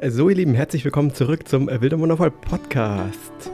[0.00, 3.50] So, ihr Lieben, herzlich willkommen zurück zum Wild Wundervoll Podcast.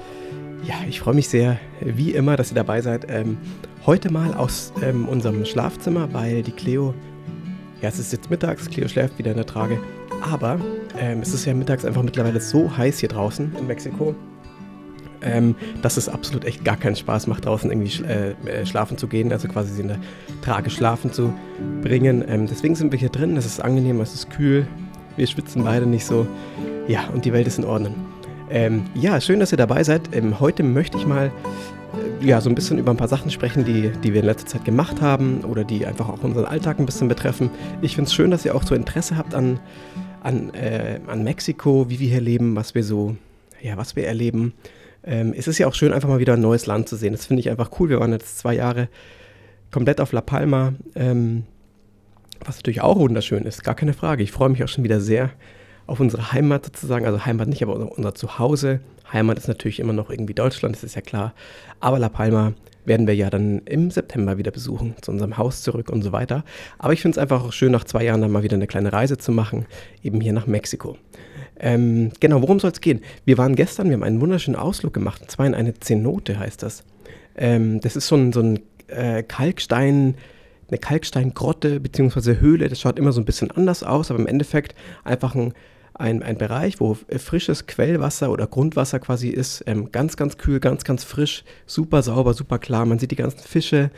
[0.62, 3.06] Ja, ich freue mich sehr, wie immer, dass ihr dabei seid.
[3.08, 3.38] Ähm,
[3.86, 6.92] heute mal aus ähm, unserem Schlafzimmer, weil die Cleo,
[7.80, 9.78] ja, es ist jetzt mittags, Cleo schläft wieder in der Trage,
[10.20, 10.60] aber
[10.98, 14.14] ähm, es ist ja mittags einfach mittlerweile so heiß hier draußen in Mexiko,
[15.22, 18.98] ähm, dass es absolut echt gar keinen Spaß macht, draußen irgendwie sch äh, äh, schlafen
[18.98, 20.00] zu gehen, also quasi sie in der
[20.42, 21.32] Trage schlafen zu
[21.80, 22.22] bringen.
[22.28, 24.68] Ähm, deswegen sind wir hier drin, es ist angenehm, es ist kühl,
[25.16, 26.26] wir schwitzen beide nicht so.
[26.88, 27.94] Ja, und die Welt ist in Ordnung.
[28.50, 30.14] Ähm, ja, schön, dass ihr dabei seid.
[30.14, 31.32] Ähm, heute möchte ich mal
[32.22, 34.46] äh, ja, so ein bisschen über ein paar Sachen sprechen, die, die wir in letzter
[34.46, 37.50] Zeit gemacht haben oder die einfach auch unseren Alltag ein bisschen betreffen.
[37.80, 39.60] Ich finde es schön, dass ihr auch so Interesse habt an,
[40.22, 43.16] an, äh, an Mexiko, wie wir hier leben, was wir so,
[43.62, 44.52] ja, was wir erleben.
[45.06, 47.12] Ähm, es ist ja auch schön, einfach mal wieder ein neues Land zu sehen.
[47.12, 47.88] Das finde ich einfach cool.
[47.88, 48.88] Wir waren jetzt zwei Jahre
[49.70, 50.74] komplett auf La Palma.
[50.94, 51.44] Ähm,
[52.44, 54.22] was natürlich auch wunderschön ist, gar keine Frage.
[54.22, 55.30] Ich freue mich auch schon wieder sehr
[55.86, 57.06] auf unsere Heimat sozusagen.
[57.06, 58.80] Also Heimat nicht, aber unser Zuhause.
[59.12, 61.34] Heimat ist natürlich immer noch irgendwie Deutschland, das ist ja klar.
[61.80, 65.90] Aber La Palma werden wir ja dann im September wieder besuchen, zu unserem Haus zurück
[65.90, 66.44] und so weiter.
[66.78, 68.92] Aber ich finde es einfach auch schön, nach zwei Jahren dann mal wieder eine kleine
[68.92, 69.66] Reise zu machen,
[70.02, 70.96] eben hier nach Mexiko.
[71.58, 73.00] Ähm, genau, worum soll es gehen?
[73.24, 76.62] Wir waren gestern, wir haben einen wunderschönen Ausflug gemacht, und zwar in eine Zenote heißt
[76.62, 76.84] das.
[77.36, 80.16] Ähm, das ist so ein, so ein äh, Kalkstein,
[80.68, 82.40] eine Kalksteingrotte bzw.
[82.40, 82.68] Höhle.
[82.68, 85.52] Das schaut immer so ein bisschen anders aus, aber im Endeffekt einfach ein,
[85.94, 89.64] ein, ein Bereich, wo frisches Quellwasser oder Grundwasser quasi ist.
[89.66, 92.84] Ähm, ganz, ganz kühl, ganz, ganz frisch, super sauber, super klar.
[92.86, 93.90] Man sieht die ganzen Fische.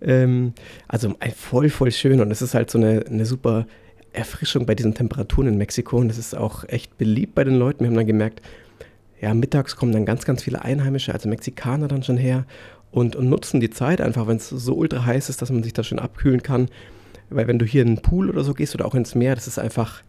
[0.00, 0.52] Ähm,
[0.86, 3.66] also voll, voll schön und es ist halt so eine, eine super
[4.12, 7.80] Erfrischung bei diesen Temperaturen in Mexiko und es ist auch echt beliebt bei den Leuten.
[7.80, 8.42] Wir haben dann gemerkt,
[9.20, 12.44] ja, mittags kommen dann ganz, ganz viele Einheimische, also Mexikaner dann schon her
[12.90, 15.72] und, und nutzen die Zeit einfach, wenn es so ultra heiß ist, dass man sich
[15.72, 16.68] da schön abkühlen kann.
[17.30, 19.46] Weil wenn du hier in den Pool oder so gehst oder auch ins Meer, das
[19.46, 20.02] ist einfach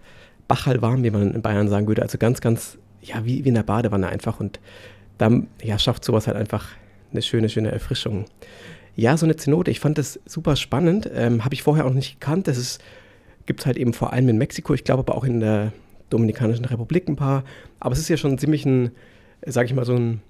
[0.47, 2.01] bachalwarm, wie man in Bayern sagen würde.
[2.01, 4.39] Also ganz, ganz, ja, wie, wie in der Badewanne einfach.
[4.39, 4.59] Und
[5.17, 6.67] dann ja, schafft sowas halt einfach
[7.11, 8.25] eine schöne, schöne Erfrischung.
[8.95, 11.09] Ja, so eine Zenote, ich fand das super spannend.
[11.13, 12.47] Ähm, Habe ich vorher auch nicht gekannt.
[12.47, 12.79] Das
[13.45, 15.73] gibt es halt eben vor allem in Mexiko, ich glaube aber auch in der
[16.09, 17.43] Dominikanischen Republik ein paar.
[17.79, 18.91] Aber es ist ja schon ziemlich ein,
[19.45, 20.21] sage ich mal, so ein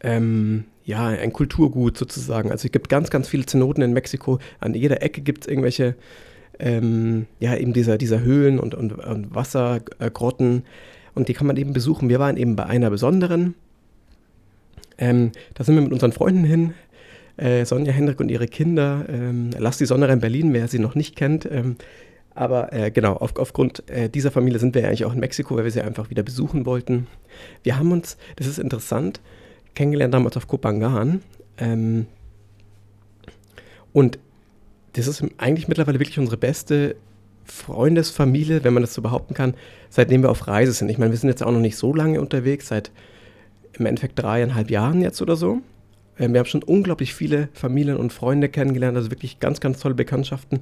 [0.00, 2.50] ähm, ja, ein Kulturgut sozusagen.
[2.50, 4.38] Also es gibt ganz, ganz viele Zenoten in Mexiko.
[4.58, 5.94] An jeder Ecke gibt es irgendwelche,
[6.58, 10.62] ähm, ja, eben dieser, dieser Höhlen und, und, und Wassergrotten.
[11.14, 12.08] Und die kann man eben besuchen.
[12.08, 13.54] Wir waren eben bei einer besonderen.
[14.96, 16.72] Ähm, da sind wir mit unseren Freunden hin.
[17.36, 19.04] Äh, Sonja Hendrik und ihre Kinder.
[19.10, 21.46] Ähm, Lass die Sonne in Berlin, wer sie noch nicht kennt.
[21.52, 21.76] Ähm,
[22.34, 25.54] aber äh, genau, auf, aufgrund äh, dieser Familie sind wir ja eigentlich auch in Mexiko,
[25.56, 27.08] weil wir sie einfach wieder besuchen wollten.
[27.62, 29.20] Wir haben uns, das ist interessant,
[29.74, 31.22] kennengelernt damals auf Kopangan.
[31.58, 32.06] Ähm,
[33.92, 34.18] und
[34.94, 36.96] das ist eigentlich mittlerweile wirklich unsere beste
[37.44, 39.54] Freundesfamilie, wenn man das so behaupten kann,
[39.90, 40.88] seitdem wir auf Reise sind.
[40.90, 42.90] Ich meine, wir sind jetzt auch noch nicht so lange unterwegs, seit
[43.72, 45.60] im Endeffekt dreieinhalb Jahren jetzt oder so.
[46.18, 49.94] Ähm, wir haben schon unglaublich viele Familien und Freunde kennengelernt, also wirklich ganz, ganz tolle
[49.94, 50.60] Bekanntschaften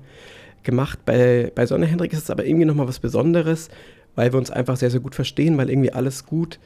[0.63, 1.01] gemacht.
[1.05, 3.69] Bei, bei Sonne Hendrik ist es aber irgendwie nochmal was Besonderes,
[4.15, 6.59] weil wir uns einfach sehr, sehr gut verstehen, weil irgendwie alles gut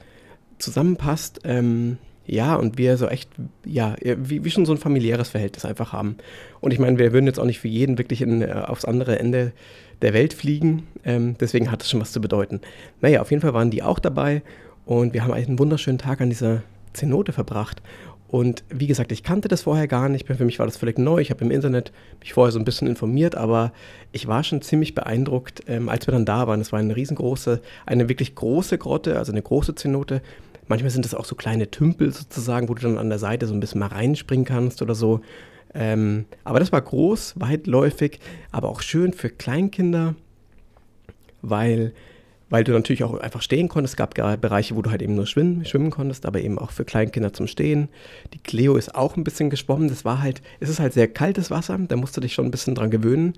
[0.58, 1.40] zusammenpasst.
[1.44, 1.98] Ähm,
[2.30, 3.28] ja, und wir so echt,
[3.64, 6.16] ja, wie, wie schon so ein familiäres Verhältnis einfach haben.
[6.60, 9.18] Und ich meine, wir würden jetzt auch nicht für jeden wirklich in, äh, aufs andere
[9.18, 9.52] Ende
[10.00, 10.86] der Welt fliegen.
[11.04, 12.60] Ähm, deswegen hat es schon was zu bedeuten.
[13.00, 14.42] Naja, auf jeden Fall waren die auch dabei
[14.86, 17.82] und wir haben einen wunderschönen Tag an dieser Zenote verbracht.
[18.28, 20.28] Und wie gesagt, ich kannte das vorher gar nicht.
[20.28, 21.18] Für mich war das völlig neu.
[21.18, 23.72] Ich habe im Internet mich vorher so ein bisschen informiert, aber
[24.12, 26.60] ich war schon ziemlich beeindruckt, ähm, als wir dann da waren.
[26.60, 30.22] Es war eine riesengroße, eine wirklich große Grotte, also eine große Zenote
[30.70, 33.53] Manchmal sind das auch so kleine Tümpel sozusagen, wo du dann an der Seite so
[33.53, 35.20] ein bisschen mal reinspringen kannst oder so.
[35.75, 38.20] Ähm, aber das war groß, weitläufig,
[38.53, 40.14] aber auch schön für Kleinkinder,
[41.42, 41.92] weil,
[42.50, 43.94] weil du natürlich auch einfach stehen konntest.
[43.94, 46.84] Es gab Bereiche, wo du halt eben nur schwimmen, schwimmen konntest, aber eben auch für
[46.84, 47.88] Kleinkinder zum Stehen.
[48.32, 49.88] Die Cleo ist auch ein bisschen geschwommen.
[49.88, 52.53] Das war halt, es ist halt sehr kaltes Wasser, da musst du dich schon ein
[52.53, 53.34] bisschen dran gewöhnen.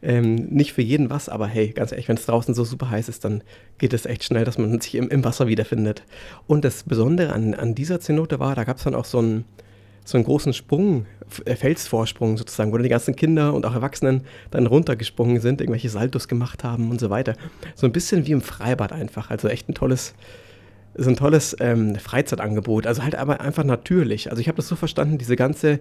[0.00, 3.08] Ähm, nicht für jeden was, aber hey, ganz ehrlich, wenn es draußen so super heiß
[3.08, 3.42] ist, dann
[3.78, 6.04] geht es echt schnell, dass man sich im, im Wasser wiederfindet.
[6.46, 9.44] Und das Besondere an, an dieser Zenote war, da gab es dann auch so einen,
[10.04, 11.06] so einen großen Sprung,
[11.44, 15.90] äh, Felsvorsprung sozusagen, wo dann die ganzen Kinder und auch Erwachsenen dann runtergesprungen sind, irgendwelche
[15.90, 17.34] Saltos gemacht haben und so weiter.
[17.74, 19.30] So ein bisschen wie im Freibad einfach.
[19.30, 20.14] Also echt ein tolles,
[20.94, 22.86] so ein tolles ähm, Freizeitangebot.
[22.86, 24.30] Also halt aber einfach natürlich.
[24.30, 25.80] Also ich habe das so verstanden, diese ganze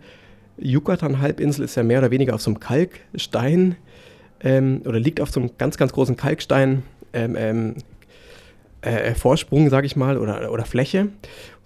[0.59, 3.75] Yucatan-Halbinsel ist ja mehr oder weniger auf so einem Kalkstein
[4.41, 6.83] ähm, oder liegt auf so einem ganz, ganz großen Kalkstein
[7.13, 7.75] ähm, ähm
[8.81, 11.09] äh, Vorsprung, sage ich mal, oder, oder Fläche.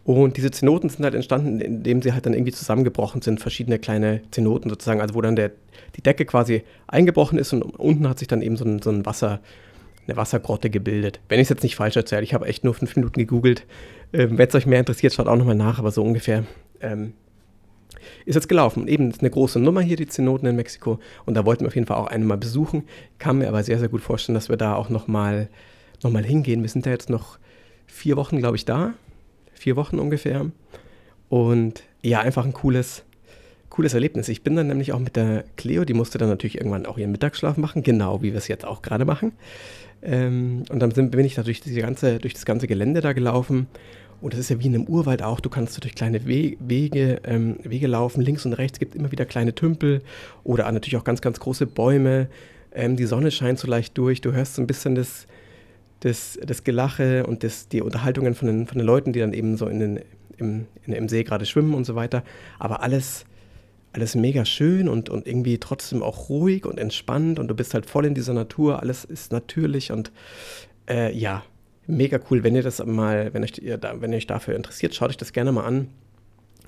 [0.03, 4.21] Und diese Zenoten sind halt entstanden, indem sie halt dann irgendwie zusammengebrochen sind, verschiedene kleine
[4.31, 5.51] Zenoten sozusagen, also wo dann der,
[5.95, 9.05] die Decke quasi eingebrochen ist und unten hat sich dann eben so ein, so ein
[9.05, 9.41] Wasser,
[10.07, 11.19] eine Wassergrotte gebildet.
[11.29, 13.67] Wenn ich es jetzt nicht falsch erzähle, ich habe echt nur fünf Minuten gegoogelt.
[14.11, 16.45] Ähm, Wenn es euch mehr interessiert, schaut auch nochmal nach, aber so ungefähr
[16.79, 17.13] ähm,
[18.25, 18.87] ist jetzt gelaufen.
[18.87, 20.99] Eben ist eine große Nummer hier, die Zenoten in Mexiko.
[21.25, 22.83] Und da wollten wir auf jeden Fall auch eine mal besuchen.
[23.19, 25.49] Kann mir aber sehr, sehr gut vorstellen, dass wir da auch nochmal
[26.03, 26.61] noch mal hingehen.
[26.61, 27.37] Wir sind da jetzt noch
[27.87, 28.93] vier Wochen, glaube ich, da.
[29.53, 30.47] Vier Wochen ungefähr.
[31.29, 33.03] Und ja, einfach ein cooles,
[33.69, 34.27] cooles Erlebnis.
[34.27, 37.11] Ich bin dann nämlich auch mit der Cleo, die musste dann natürlich irgendwann auch ihren
[37.11, 39.33] Mittagsschlaf machen, genau wie wir es jetzt auch gerade machen.
[40.01, 43.13] Ähm, und dann sind, bin ich da durch, diese ganze, durch das ganze Gelände da
[43.13, 43.67] gelaufen.
[44.21, 45.39] Und das ist ja wie in einem Urwald auch.
[45.39, 48.21] Du kannst durch kleine We Wege, ähm, Wege laufen.
[48.21, 50.01] Links und rechts gibt es immer wieder kleine Tümpel
[50.43, 52.27] oder natürlich auch ganz, ganz große Bäume.
[52.73, 54.21] Ähm, die Sonne scheint so leicht durch.
[54.21, 55.25] Du hörst so ein bisschen das,
[56.01, 59.57] das, das Gelache und das, die Unterhaltungen von den, von den Leuten, die dann eben
[59.57, 59.99] so in den,
[60.37, 62.23] im, in, im See gerade schwimmen und so weiter.
[62.59, 63.25] Aber alles,
[63.93, 67.85] alles mega schön und, und irgendwie trotzdem auch ruhig und entspannt und du bist halt
[67.85, 70.11] voll in dieser Natur, alles ist natürlich und
[70.89, 71.43] äh, ja,
[71.91, 72.43] mega cool.
[72.43, 75.51] Wenn ihr das mal, wenn euch, wenn ihr euch dafür interessiert, schaut euch das gerne
[75.51, 75.89] mal an.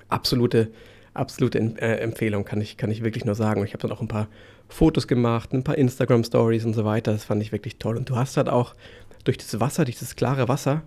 [0.10, 0.72] Absolute,
[1.14, 3.64] absolute äh, Empfehlung, kann ich, kann ich wirklich nur sagen.
[3.64, 4.28] Ich habe dann auch ein paar
[4.68, 7.12] Fotos gemacht, ein paar Instagram-Stories und so weiter.
[7.12, 7.98] Das fand ich wirklich toll.
[7.98, 8.76] Und du hast halt auch
[9.24, 10.84] durch das Wasser, durch das klare Wasser,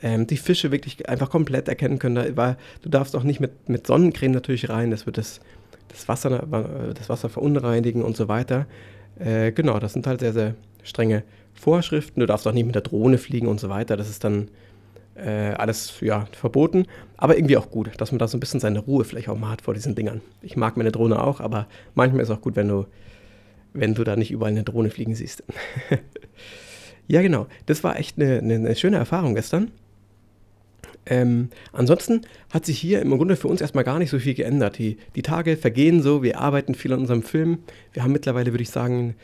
[0.00, 2.14] ähm, die Fische wirklich einfach komplett erkennen können.
[2.14, 5.40] Da war, du darfst auch nicht mit, mit Sonnencreme natürlich rein, das wird das,
[5.88, 6.46] das, Wasser,
[6.94, 8.66] das Wasser verunreinigen und so weiter.
[9.18, 11.24] Äh, genau, das sind halt sehr, sehr strenge
[11.60, 12.20] Vorschriften.
[12.20, 13.96] Du darfst auch nicht mit der Drohne fliegen und so weiter.
[13.96, 14.48] Das ist dann
[15.14, 16.86] äh, alles ja, verboten,
[17.16, 19.50] aber irgendwie auch gut, dass man da so ein bisschen seine Ruhe vielleicht auch mal
[19.50, 20.20] hat vor diesen Dingern.
[20.42, 22.86] Ich mag meine Drohne auch, aber manchmal ist es auch gut, wenn du,
[23.72, 25.44] wenn du da nicht überall eine Drohne fliegen siehst.
[27.06, 27.46] ja, genau.
[27.66, 29.70] Das war echt eine, eine, schöne Erfahrung gestern.
[31.06, 32.22] Ähm, ansonsten
[32.52, 34.78] hat sich hier im Grunde für uns erstmal gar nicht so viel geändert.
[34.78, 37.58] Die, die Tage vergehen so, wir arbeiten viel an unserem Film.
[37.92, 39.16] Wir haben mittlerweile, würde ich sagen,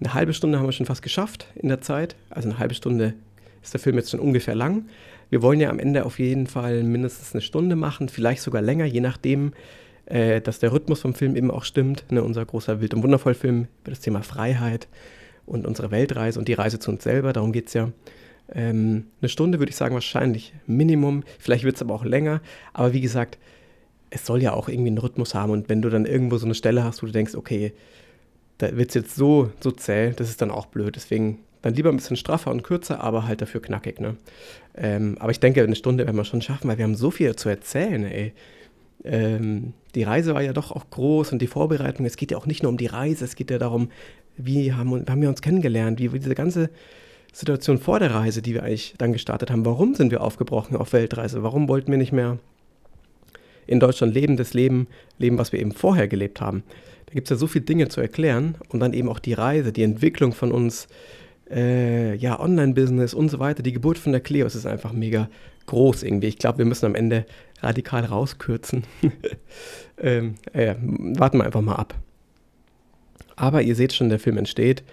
[0.00, 2.16] eine halbe Stunde haben wir schon fast geschafft in der Zeit.
[2.30, 3.14] Also eine halbe Stunde
[3.62, 4.86] ist der Film jetzt schon ungefähr lang.
[5.28, 8.84] Wir wollen ja am Ende auf jeden Fall mindestens eine Stunde machen, vielleicht sogar länger,
[8.84, 9.52] je nachdem,
[10.06, 12.04] äh, dass der Rhythmus vom Film eben auch stimmt.
[12.10, 14.88] Ne, unser großer Wild- und Wundervoll-Film über das Thema Freiheit
[15.46, 17.90] und unsere Weltreise und die Reise zu uns selber, darum geht es ja.
[18.52, 21.22] Ähm, eine Stunde würde ich sagen, wahrscheinlich Minimum.
[21.38, 22.40] Vielleicht wird es aber auch länger.
[22.72, 23.38] Aber wie gesagt,
[24.10, 25.52] es soll ja auch irgendwie einen Rhythmus haben.
[25.52, 27.72] Und wenn du dann irgendwo so eine Stelle hast, wo du denkst, okay,
[28.60, 30.96] da wird es jetzt so, so zäh, das ist dann auch blöd.
[30.96, 34.00] Deswegen dann lieber ein bisschen straffer und kürzer, aber halt dafür knackig.
[34.00, 34.16] Ne?
[34.76, 37.34] Ähm, aber ich denke, eine Stunde werden wir schon schaffen, weil wir haben so viel
[37.36, 38.32] zu erzählen, ey.
[39.02, 42.44] Ähm, die Reise war ja doch auch groß und die Vorbereitung, es geht ja auch
[42.44, 43.90] nicht nur um die Reise, es geht ja darum,
[44.36, 46.68] wie haben, haben wir uns kennengelernt, wie diese ganze
[47.32, 49.64] Situation vor der Reise, die wir eigentlich dann gestartet haben.
[49.64, 51.42] Warum sind wir aufgebrochen auf Weltreise?
[51.42, 52.38] Warum wollten wir nicht mehr
[53.66, 54.86] in Deutschland leben, das Leben
[55.18, 56.62] leben, was wir eben vorher gelebt haben?
[57.10, 59.72] Da gibt es ja so viele Dinge zu erklären und dann eben auch die Reise,
[59.72, 60.86] die Entwicklung von uns,
[61.50, 63.64] äh, ja, Online-Business und so weiter.
[63.64, 65.28] Die Geburt von der Cleo ist einfach mega
[65.66, 66.28] groß irgendwie.
[66.28, 67.26] Ich glaube, wir müssen am Ende
[67.62, 68.84] radikal rauskürzen.
[69.98, 71.94] ähm, äh, warten wir einfach mal ab.
[73.34, 74.84] Aber ihr seht schon, der Film entsteht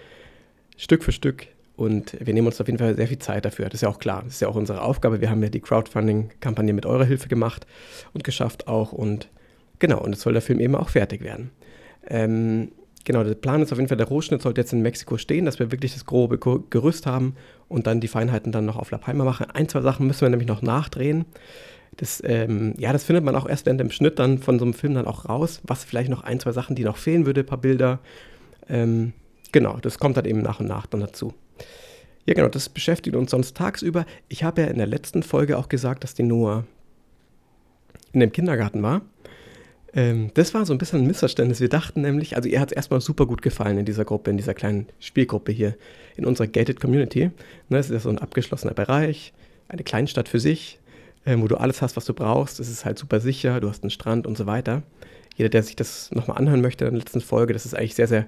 [0.76, 3.66] Stück für Stück und wir nehmen uns auf jeden Fall sehr viel Zeit dafür.
[3.66, 4.22] Das ist ja auch klar.
[4.24, 5.20] Das ist ja auch unsere Aufgabe.
[5.20, 7.64] Wir haben ja die Crowdfunding-Kampagne mit eurer Hilfe gemacht
[8.12, 8.90] und geschafft auch.
[8.90, 9.28] Und
[9.78, 11.52] genau, und jetzt soll der Film eben auch fertig werden.
[12.08, 12.72] Ähm,
[13.04, 15.58] genau, der Plan ist auf jeden Fall, der Rohschnitt sollte jetzt in Mexiko stehen, dass
[15.58, 17.36] wir wirklich das grobe Gerüst haben
[17.68, 19.46] und dann die Feinheiten dann noch auf La Palma machen.
[19.50, 21.24] Ein, zwei Sachen müssen wir nämlich noch nachdrehen.
[21.96, 24.74] Das, ähm, ja, das findet man auch erst während dem Schnitt dann von so einem
[24.74, 27.46] Film dann auch raus, was vielleicht noch ein, zwei Sachen, die noch fehlen würde, ein
[27.46, 27.98] paar Bilder.
[28.68, 29.12] Ähm,
[29.52, 31.34] genau, das kommt dann eben nach und nach dann dazu.
[32.26, 34.04] Ja, genau, das beschäftigt uns sonst tagsüber.
[34.28, 36.64] Ich habe ja in der letzten Folge auch gesagt, dass die Noah
[38.12, 39.00] in dem Kindergarten war.
[39.94, 41.60] Ähm, das war so ein bisschen ein Missverständnis.
[41.60, 44.36] Wir dachten nämlich, also ihr hat es erstmal super gut gefallen in dieser Gruppe, in
[44.36, 45.76] dieser kleinen Spielgruppe hier,
[46.16, 47.30] in unserer Gated Community.
[47.68, 49.32] Ne, es ist ja so ein abgeschlossener Bereich,
[49.68, 50.78] eine Kleinstadt für sich,
[51.24, 52.60] äh, wo du alles hast, was du brauchst.
[52.60, 54.82] Es ist halt super sicher, du hast einen Strand und so weiter.
[55.36, 58.08] Jeder, der sich das nochmal anhören möchte in der letzten Folge, das ist eigentlich sehr,
[58.08, 58.26] sehr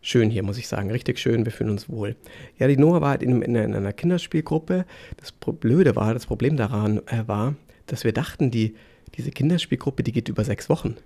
[0.00, 0.90] schön hier, muss ich sagen.
[0.90, 2.16] Richtig schön, wir fühlen uns wohl.
[2.58, 4.84] Ja, die Noah war halt in, in, in einer Kinderspielgruppe.
[5.16, 7.54] Das Blöde war, das Problem daran äh, war,
[7.86, 8.74] dass wir dachten, die,
[9.16, 10.96] diese Kinderspielgruppe, die geht über sechs Wochen.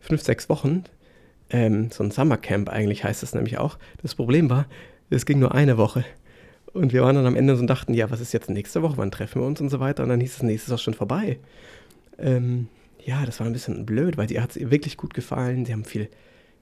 [0.00, 0.84] Fünf, sechs Wochen.
[1.50, 3.78] Ähm, so ein Summercamp eigentlich heißt das nämlich auch.
[4.02, 4.66] Das Problem war,
[5.10, 6.04] es ging nur eine Woche.
[6.72, 8.98] Und wir waren dann am Ende und dachten, ja, was ist jetzt nächste Woche?
[8.98, 10.02] Wann treffen wir uns und so weiter?
[10.02, 11.38] Und dann hieß es, nee, ist auch schon vorbei.
[12.18, 12.68] Ähm,
[13.04, 15.64] ja, das war ein bisschen blöd, weil ihr hat es ihr wirklich gut gefallen.
[15.64, 16.08] Sie haben viel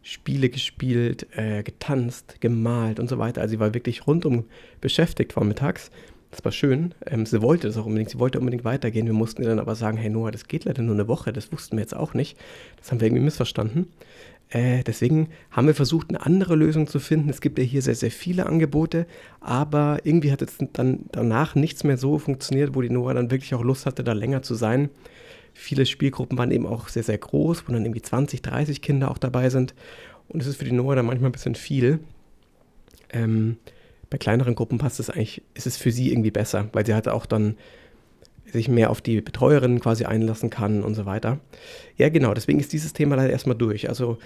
[0.03, 3.41] Spiele gespielt, äh, getanzt, gemalt und so weiter.
[3.41, 4.45] Also sie war wirklich rundum
[4.81, 5.91] beschäftigt vormittags.
[6.37, 6.95] Das war schön.
[7.07, 8.11] Ähm, sie wollte das auch unbedingt.
[8.11, 9.07] Sie wollte unbedingt weitergehen.
[9.07, 11.33] Wir mussten ihr dann aber sagen, hey Noah, das geht leider nur eine Woche.
[11.33, 12.37] Das wussten wir jetzt auch nicht.
[12.77, 13.87] Das haben wir irgendwie missverstanden.
[14.51, 17.31] Äh, deswegen haben wir versucht, eine andere Lösung zu finden.
[17.31, 19.07] Es gibt ja hier sehr, sehr viele Angebote,
[19.41, 23.55] aber irgendwie hat es dann danach nichts mehr so funktioniert, wo die Nora dann wirklich
[23.55, 24.91] auch Lust hatte, da länger zu sein.
[25.55, 29.19] Viele Spielgruppen waren eben auch sehr, sehr groß, wo dann irgendwie 20, 30 Kinder auch
[29.19, 29.75] dabei sind.
[30.29, 32.01] Und es ist für die Nora dann manchmal ein bisschen viel.
[33.11, 33.57] Ähm,
[34.11, 37.09] bei kleineren Gruppen passt es eigentlich, ist es für sie irgendwie besser, weil sie halt
[37.09, 37.57] auch dann
[38.53, 41.41] sich mehr auf die Betreuerin quasi einlassen kann und so weiter.
[41.97, 43.89] Ja, genau, deswegen ist dieses Thema leider erstmal durch.
[43.89, 44.19] Also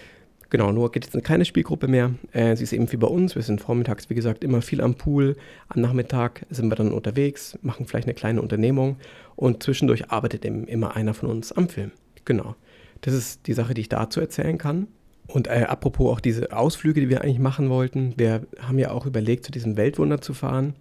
[0.51, 2.15] genau, Noah geht jetzt keine Spielgruppe mehr.
[2.33, 3.35] Äh, sie ist eben wie bei uns.
[3.35, 5.37] Wir sind vormittags, wie gesagt, immer viel am Pool.
[5.69, 8.97] Am Nachmittag sind wir dann unterwegs, machen vielleicht eine kleine Unternehmung
[9.37, 11.93] und zwischendurch arbeitet eben immer einer von uns am Film.
[12.25, 12.57] Genau.
[13.01, 14.89] Das ist die Sache, die ich dazu erzählen kann.
[15.33, 18.15] Und äh, apropos auch diese Ausflüge, die wir eigentlich machen wollten.
[18.17, 20.75] Wir haben ja auch überlegt, zu diesem Weltwunder zu fahren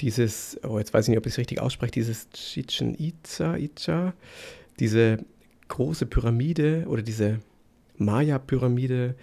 [0.00, 4.14] dieses, oh, jetzt weiß ich nicht, ob ich es richtig ausspreche, dieses Chichen Itza, Itza,
[4.78, 5.18] diese
[5.68, 7.40] große Pyramide oder diese
[7.98, 9.14] Maya-Pyramide,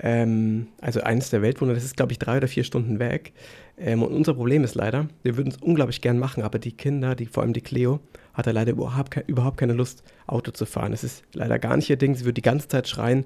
[0.00, 3.32] ähm, also eines der Weltwunder, das ist, glaube ich, drei oder vier Stunden weg.
[3.78, 7.14] Ähm, und unser Problem ist leider, wir würden es unglaublich gern machen, aber die Kinder,
[7.14, 8.00] die, vor allem die Cleo,
[8.34, 10.92] hat da leider überhaupt, keine Lust, Auto zu fahren.
[10.92, 13.24] Es ist leider gar nicht ihr Ding, sie wird die ganze Zeit schreien.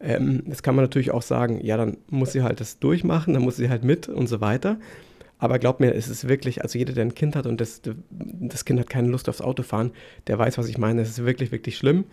[0.00, 3.42] Ähm, das kann man natürlich auch sagen, ja, dann muss sie halt das durchmachen, dann
[3.42, 4.78] muss sie halt mit und so weiter.
[5.38, 7.80] Aber glaub mir, es ist wirklich, also jeder, der ein Kind hat und das,
[8.10, 9.92] das Kind hat keine Lust aufs Autofahren,
[10.26, 11.00] der weiß, was ich meine.
[11.00, 12.04] Es ist wirklich, wirklich schlimm.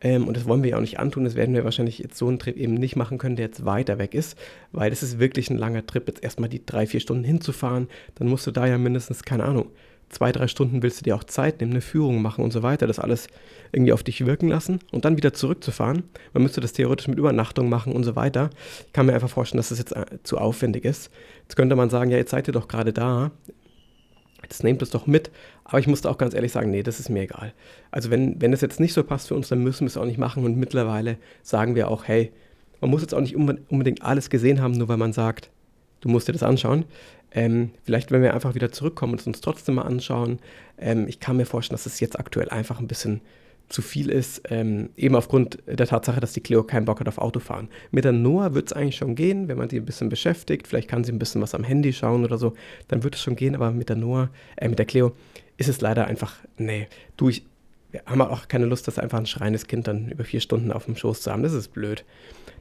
[0.00, 1.24] Ähm, und das wollen wir ja auch nicht antun.
[1.24, 3.98] Das werden wir wahrscheinlich jetzt so einen Trip eben nicht machen können, der jetzt weiter
[3.98, 4.38] weg ist,
[4.72, 7.88] weil es ist wirklich ein langer Trip, jetzt erstmal die drei, vier Stunden hinzufahren.
[8.14, 9.66] Dann musst du da ja mindestens, keine Ahnung,
[10.10, 12.86] zwei, drei Stunden willst du dir auch Zeit nehmen, eine Führung machen und so weiter,
[12.86, 13.28] das alles
[13.72, 16.02] irgendwie auf dich wirken lassen und dann wieder zurückzufahren.
[16.34, 18.50] Man müsste das theoretisch mit Übernachtung machen und so weiter.
[18.86, 21.10] Ich kann mir einfach vorstellen, dass das jetzt äh, zu aufwendig ist.
[21.42, 23.30] Jetzt könnte man sagen, ja, jetzt seid ihr doch gerade da.
[24.42, 25.30] Jetzt nehmt es doch mit.
[25.64, 27.52] Aber ich musste auch ganz ehrlich sagen, nee, das ist mir egal.
[27.92, 30.04] Also wenn, wenn es jetzt nicht so passt für uns, dann müssen wir es auch
[30.04, 30.44] nicht machen.
[30.44, 32.32] Und mittlerweile sagen wir auch, hey,
[32.80, 35.50] man muss jetzt auch nicht unbedingt alles gesehen haben, nur weil man sagt,
[36.00, 36.84] du musst dir das anschauen.
[37.32, 40.38] Ähm, vielleicht, wenn wir einfach wieder zurückkommen und es uns trotzdem mal anschauen.
[40.78, 43.20] Ähm, ich kann mir vorstellen, dass es jetzt aktuell einfach ein bisschen
[43.70, 47.18] zu viel ist, ähm, eben aufgrund der Tatsache, dass die Cleo keinen Bock hat auf
[47.18, 47.68] Autofahren.
[47.92, 50.88] Mit der Noah wird es eigentlich schon gehen, wenn man sie ein bisschen beschäftigt, vielleicht
[50.88, 52.54] kann sie ein bisschen was am Handy schauen oder so,
[52.88, 55.12] dann wird es schon gehen, aber mit der Noah, äh, mit der Cleo
[55.56, 57.44] ist es leider einfach, nee, du, ich,
[57.90, 60.84] wir haben auch keine Lust, das einfach ein schreiendes Kind dann über vier Stunden auf
[60.84, 62.04] dem Schoß zu haben, das ist blöd.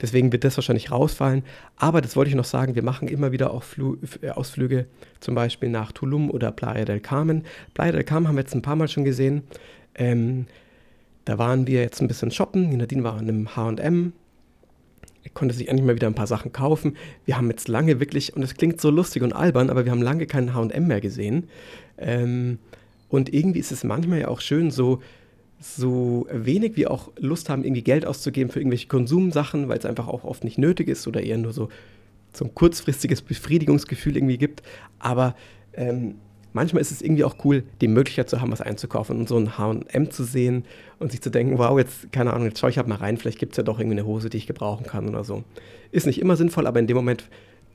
[0.01, 1.43] Deswegen wird das wahrscheinlich rausfallen.
[1.75, 4.86] Aber das wollte ich noch sagen, wir machen immer wieder auch Flu äh, Ausflüge,
[5.19, 7.43] zum Beispiel nach Tulum oder Playa del Carmen.
[7.74, 9.43] Playa del Carmen haben wir jetzt ein paar Mal schon gesehen.
[9.95, 10.48] Ähm,
[11.25, 12.71] da waren wir jetzt ein bisschen shoppen.
[12.71, 14.13] Die Nadine war in einem H&M.
[15.33, 16.98] Konnte sich endlich mal wieder ein paar Sachen kaufen.
[17.25, 20.01] Wir haben jetzt lange wirklich, und es klingt so lustig und albern, aber wir haben
[20.01, 21.50] lange keinen H&M mehr gesehen.
[21.98, 22.57] Ähm,
[23.09, 25.01] und irgendwie ist es manchmal ja auch schön, so
[25.60, 30.08] so wenig wir auch Lust haben, irgendwie Geld auszugeben für irgendwelche Konsumsachen, weil es einfach
[30.08, 31.70] auch oft nicht nötig ist oder eher nur so,
[32.34, 34.63] so ein kurzfristiges Befriedigungsgefühl irgendwie gibt.
[35.00, 35.36] Aber
[35.74, 36.16] ähm,
[36.54, 39.58] manchmal ist es irgendwie auch cool, die Möglichkeit zu haben, was einzukaufen und so ein
[39.58, 40.63] HM zu sehen
[40.98, 43.39] und sich zu denken, wow, jetzt, keine Ahnung, jetzt schaue ich halt mal rein, vielleicht
[43.39, 45.44] gibt es ja doch irgendwie eine Hose, die ich gebrauchen kann oder so.
[45.92, 47.25] Ist nicht immer sinnvoll, aber in dem Moment,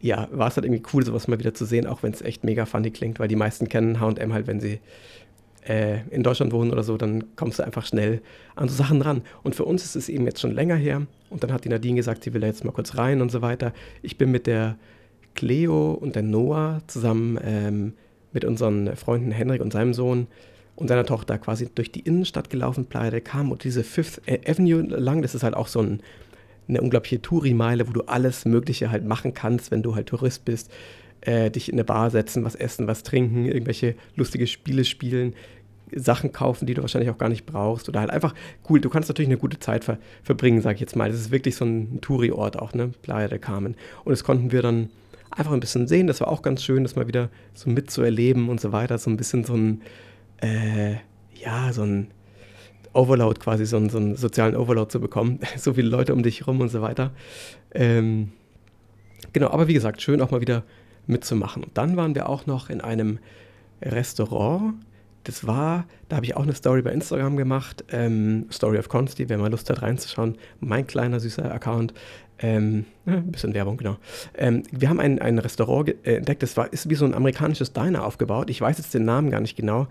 [0.00, 2.44] ja, war es halt irgendwie cool, sowas mal wieder zu sehen, auch wenn es echt
[2.44, 4.80] mega funny klingt, weil die meisten kennen HM halt, wenn sie
[5.66, 8.20] äh, in Deutschland wohnen oder so, dann kommst du einfach schnell
[8.54, 9.22] an so Sachen ran.
[9.42, 11.06] Und für uns ist es eben jetzt schon länger her.
[11.30, 13.42] Und dann hat die Nadine gesagt, sie will da jetzt mal kurz rein und so
[13.42, 13.72] weiter.
[14.02, 14.76] Ich bin mit der
[15.34, 17.92] Cleo und der Noah zusammen ähm,
[18.32, 20.26] mit unseren Freunden Henrik und seinem Sohn
[20.76, 24.82] und seiner Tochter quasi durch die Innenstadt gelaufen, Playa del Carmen und diese Fifth Avenue
[24.82, 26.00] lang, das ist halt auch so ein,
[26.68, 30.70] eine unglaubliche Touri-Meile, wo du alles Mögliche halt machen kannst, wenn du halt Tourist bist
[31.24, 35.34] äh, dich in eine Bar setzen, was essen, was trinken, irgendwelche lustige Spiele spielen,
[35.94, 38.34] Sachen kaufen, die du wahrscheinlich auch gar nicht brauchst oder halt einfach
[38.68, 38.80] cool.
[38.80, 41.10] Du kannst natürlich eine gute Zeit ver verbringen, sag ich jetzt mal.
[41.10, 42.90] Das ist wirklich so ein Touri-Ort auch, ne?
[43.02, 43.76] Playa del Carmen.
[44.04, 44.90] Und das konnten wir dann
[45.30, 46.06] einfach ein bisschen sehen.
[46.06, 48.98] Das war auch ganz schön, das mal wieder so mitzuerleben und so weiter.
[48.98, 49.82] So ein bisschen so ein,
[50.42, 50.94] äh,
[51.34, 52.08] ja, so ein
[52.92, 55.40] Overload quasi, so einen, so einen sozialen Overload zu bekommen.
[55.56, 57.12] so viele Leute um dich rum und so weiter.
[57.72, 58.32] Ähm,
[59.32, 60.64] genau, aber wie gesagt, schön auch mal wieder
[61.06, 61.64] mitzumachen.
[61.64, 63.18] Und dann waren wir auch noch in einem
[63.82, 64.74] Restaurant.
[65.24, 69.28] Das war, da habe ich auch eine Story bei Instagram gemacht, ähm, Story of Consti,
[69.28, 71.94] wer mal Lust hat reinzuschauen, mein kleiner süßer Account.
[72.38, 73.96] Ähm, ein bisschen Werbung, genau.
[74.36, 77.72] Ähm, wir haben ein, ein Restaurant äh, entdeckt, das war, ist wie so ein amerikanisches
[77.72, 78.50] Diner aufgebaut.
[78.50, 79.86] Ich weiß jetzt den Namen gar nicht genau.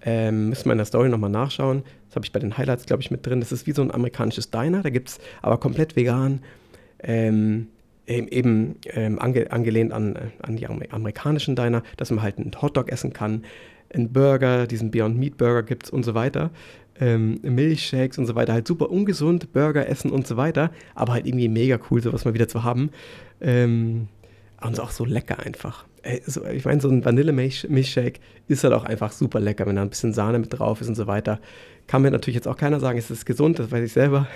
[0.00, 1.82] Ähm, müssen wir in der Story nochmal nachschauen.
[2.06, 3.40] Das habe ich bei den Highlights, glaube ich, mit drin.
[3.40, 4.82] Das ist wie so ein amerikanisches Diner.
[4.82, 6.40] Da gibt es aber komplett vegan.
[7.00, 7.66] Ähm,
[8.08, 13.12] eben ähm, ange, angelehnt an, an die amerikanischen Diner, dass man halt einen Hotdog essen
[13.12, 13.44] kann,
[13.92, 16.50] einen Burger, diesen Beyond Meat Burger gibt es und so weiter.
[17.00, 18.52] ähm, Milchshakes und so weiter.
[18.52, 22.34] Halt super ungesund, Burger essen und so weiter, aber halt irgendwie mega cool, sowas mal
[22.34, 22.90] wieder zu haben.
[23.40, 24.08] Ähm,
[24.60, 25.86] und auch so lecker einfach.
[26.02, 29.90] Also, ich meine, so ein Vanille-Milchshake ist halt auch einfach super lecker, wenn da ein
[29.90, 31.40] bisschen Sahne mit drauf ist und so weiter.
[31.86, 34.26] Kann mir natürlich jetzt auch keiner sagen, es ist gesund, das weiß ich selber,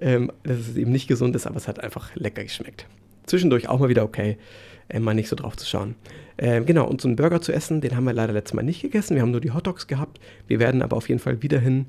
[0.00, 2.86] ähm, dass es eben nicht gesund ist, aber es hat einfach lecker geschmeckt.
[3.30, 4.36] Zwischendurch auch mal wieder okay,
[4.88, 5.94] äh, mal nicht so drauf zu schauen.
[6.36, 8.82] Ähm, genau, und so einen Burger zu essen, den haben wir leider letztes Mal nicht
[8.82, 9.14] gegessen.
[9.14, 10.20] Wir haben nur die Hotdogs gehabt.
[10.46, 11.86] Wir werden aber auf jeden Fall wieder hin.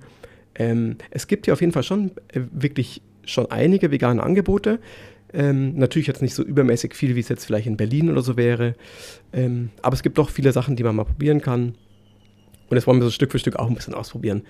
[0.56, 4.80] Ähm, es gibt hier auf jeden Fall schon äh, wirklich schon einige vegane Angebote.
[5.34, 8.36] Ähm, natürlich jetzt nicht so übermäßig viel, wie es jetzt vielleicht in Berlin oder so
[8.36, 8.76] wäre.
[9.32, 11.76] Ähm, aber es gibt doch viele Sachen, die man mal probieren kann.
[12.70, 14.44] Und das wollen wir so Stück für Stück auch ein bisschen ausprobieren.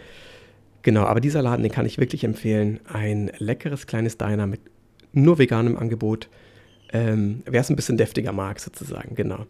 [0.82, 2.80] Genau, aber dieser Laden, den kann ich wirklich empfehlen.
[2.92, 4.62] Ein leckeres kleines Diner mit
[5.14, 6.28] nur veganem Angebot.
[6.94, 9.46] Ähm, Wer es ein bisschen deftiger mag, sozusagen, genau.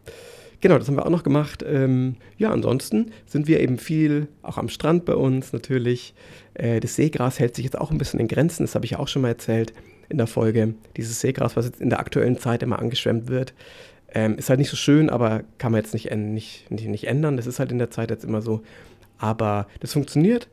[0.62, 1.65] Genau, das haben wir auch noch gemacht.
[1.67, 6.13] Ähm, ja, ansonsten sind wir eben viel auch am Strand bei uns natürlich.
[6.53, 9.07] Äh, das Seegras hält sich jetzt auch ein bisschen in Grenzen, das habe ich auch
[9.07, 9.74] schon mal erzählt
[10.10, 10.75] in der Folge.
[10.98, 13.53] Dieses Seegras, was jetzt in der aktuellen Zeit immer angeschwemmt wird,
[14.13, 17.38] ähm, ist halt nicht so schön, aber kann man jetzt nicht, nicht, nicht, nicht ändern.
[17.38, 18.62] Das ist halt in der Zeit jetzt immer so.
[19.22, 20.48] Aber das funktioniert,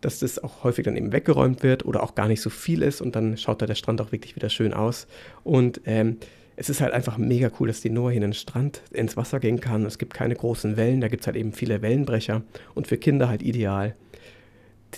[0.00, 3.02] dass das auch häufig dann eben weggeräumt wird oder auch gar nicht so viel ist
[3.02, 5.06] und dann schaut da der Strand auch wirklich wieder schön aus.
[5.44, 6.16] Und ähm,
[6.56, 9.38] es ist halt einfach mega cool, dass die Noah hier in den Strand ins Wasser
[9.38, 9.84] gehen kann.
[9.84, 12.40] Es gibt keine großen Wellen, da gibt es halt eben viele Wellenbrecher
[12.74, 13.94] und für Kinder halt ideal.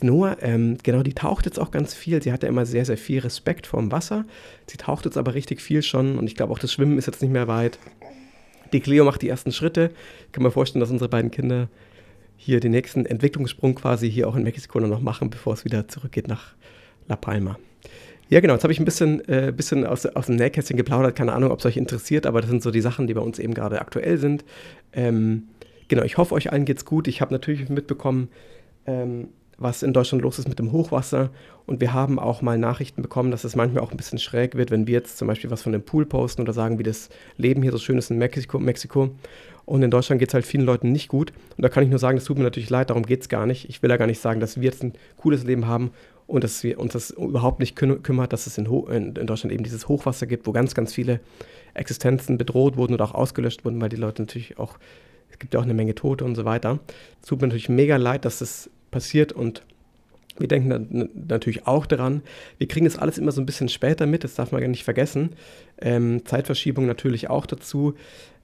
[0.01, 2.23] Die Noah, ähm, genau, die taucht jetzt auch ganz viel.
[2.23, 4.27] Sie hatte immer sehr, sehr viel Respekt vorm Wasser.
[4.69, 7.21] Sie taucht jetzt aber richtig viel schon und ich glaube auch das Schwimmen ist jetzt
[7.21, 7.81] nicht mehr weit.
[8.73, 9.91] Die Cleo macht die ersten Schritte.
[10.27, 11.69] Ich kann mir vorstellen, dass unsere beiden Kinder
[12.39, 16.29] hier den nächsten Entwicklungssprung quasi hier auch in Mexiko noch machen, bevor es wieder zurückgeht
[16.29, 16.55] nach
[17.09, 17.59] La Palma.
[18.31, 18.55] Ja, genau.
[18.55, 21.17] Jetzt habe ich ein bisschen, äh, bisschen aus, aus dem Nähkästchen geplaudert.
[21.17, 23.39] Keine Ahnung, ob es euch interessiert, aber das sind so die Sachen, die bei uns
[23.39, 24.45] eben gerade aktuell sind.
[24.93, 25.49] Ähm,
[25.89, 27.09] genau, ich hoffe, euch allen geht's gut.
[27.09, 28.29] Ich habe natürlich mitbekommen,
[28.87, 29.29] ähm,
[29.59, 31.31] was in Deutschland los ist mit dem Hochwasser.
[31.67, 34.71] Und wir haben auch mal Nachrichten bekommen, dass es manchmal auch ein bisschen schräg wird,
[34.71, 37.63] wenn wir jetzt zum Beispiel was von dem Pool posten oder sagen, wie das Leben
[37.63, 38.59] hier so schön ist in Mexiko.
[38.59, 39.11] Mexiko.
[39.65, 41.33] Und in Deutschland geht es halt vielen Leuten nicht gut.
[41.57, 43.45] Und da kann ich nur sagen, das tut mir natürlich leid, darum geht es gar
[43.45, 43.69] nicht.
[43.69, 45.91] Ich will ja gar nicht sagen, dass wir jetzt ein cooles Leben haben
[46.27, 49.53] und dass wir uns das überhaupt nicht küm kümmert, dass es in, in, in, Deutschland
[49.53, 51.21] eben dieses Hochwasser gibt, wo ganz, ganz viele
[51.75, 54.79] Existenzen bedroht wurden oder auch ausgelöscht wurden, weil die Leute natürlich auch,
[55.31, 56.79] es gibt ja auch eine Menge Tote und so weiter.
[57.21, 59.63] Es tut mir natürlich mega leid, dass das passiert und
[60.39, 62.23] wir denken natürlich auch daran.
[62.59, 64.85] Wir kriegen das alles immer so ein bisschen später mit, das darf man ja nicht
[64.85, 65.31] vergessen.
[65.81, 67.95] Ähm, Zeitverschiebung natürlich auch dazu.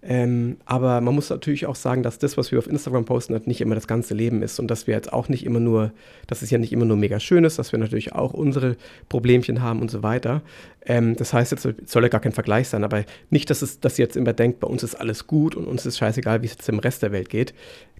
[0.06, 3.46] Ähm, aber man muss natürlich auch sagen, dass das, was wir auf Instagram posten, halt
[3.46, 5.92] nicht immer das ganze Leben ist und dass wir jetzt auch nicht immer nur,
[6.26, 8.76] dass es ja nicht immer nur mega schön ist, dass wir natürlich auch unsere
[9.08, 10.42] Problemchen haben und so weiter.
[10.84, 13.98] Ähm, das heißt, jetzt soll ja gar kein Vergleich sein, aber nicht, dass, es, dass
[13.98, 16.52] ihr jetzt immer denkt, bei uns ist alles gut und uns ist scheißegal, wie es
[16.52, 17.54] jetzt im Rest der Welt geht.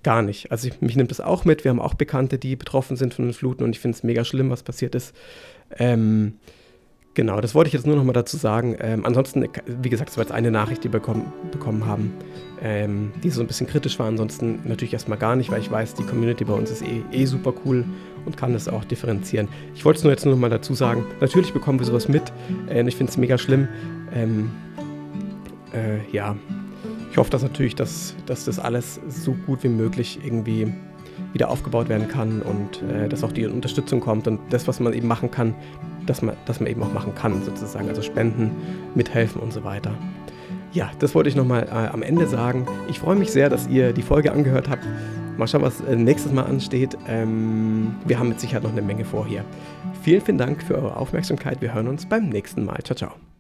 [0.05, 0.53] Gar nicht.
[0.53, 1.65] Also ich, mich nimmt das auch mit.
[1.65, 4.25] Wir haben auch Bekannte, die betroffen sind von den Fluten und ich finde es mega
[4.25, 5.15] schlimm, was passiert ist.
[5.79, 6.35] Ähm,
[7.15, 8.77] Genau, das wollte ich jetzt nur noch mal dazu sagen.
[8.81, 12.13] Ähm, ansonsten, wie gesagt, das war jetzt eine Nachricht, die wir bekommen, bekommen haben,
[12.61, 14.09] ähm, die so ein bisschen kritisch war.
[14.09, 17.25] Ansonsten natürlich erstmal gar nicht, weil ich weiß, die Community bei uns ist eh, eh
[17.25, 17.85] super cool
[18.27, 19.49] und kann das auch differenzieren.
[19.77, 21.07] Ich wollte es nur jetzt nur noch mal dazu sagen.
[21.21, 22.33] Natürlich bekommen wir sowas mit
[22.69, 23.69] äh, und ich finde es mega schlimm.
[24.13, 24.51] Ähm,
[25.73, 26.35] äh, ja,
[27.15, 30.73] ich hoffe, dass natürlich, dass, dass das alles so gut wie möglich irgendwie
[31.33, 34.93] wieder aufgebaut werden kann und äh, dass auch die Unterstützung kommt und das, was man
[34.93, 35.55] eben machen kann,
[36.07, 37.89] dass man, dass man eben auch machen kann, sozusagen.
[37.89, 38.51] Also spenden,
[38.97, 39.93] mithelfen und so weiter.
[40.73, 42.67] Ja, das wollte ich nochmal äh, am Ende sagen.
[42.89, 44.83] Ich freue mich sehr, dass ihr die Folge angehört habt.
[45.37, 46.99] Mal schauen, was äh, nächstes Mal ansteht.
[47.07, 49.45] Ähm, wir haben mit Sicherheit noch eine Menge vor hier.
[50.03, 51.61] Vielen, vielen Dank für eure Aufmerksamkeit.
[51.61, 52.83] Wir hören uns beim nächsten Mal.
[52.83, 53.34] Ciao, ciao.